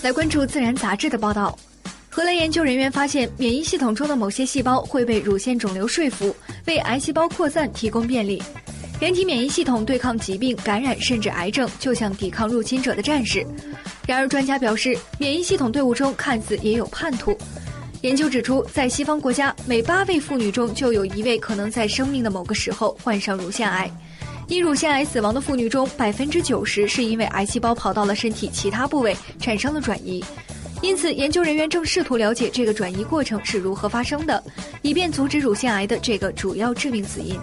[0.00, 1.58] 来关注《自然》杂志的报道。
[2.08, 6.34] 荷兰研究人员发现，免疫系统中的某些细胞会被乳腺肿瘤说服，
[6.66, 8.42] 为癌细胞扩散提供便利。
[9.00, 13.44] 人体免疫系统对抗疾病、感染甚至癌症，就像抵抗入侵者的战士。
[14.06, 17.36] 然而，专家表示，免疫系统队伍中看似也有叛徒。
[18.02, 23.90] 研究指出，在西方国家，每八位妇女中就有一位可能在生命的某个时候患上乳腺癌。
[24.48, 30.24] 因乳腺癌死亡的妇女中，百分之九十是因为癌细胞跑到了身体其他部位产生了转移。
[30.80, 34.42] 因此，研究人员正试图了解这个转移过程是如何发生的，
[34.80, 37.38] 以便阻止乳腺癌的这个主要致命死因。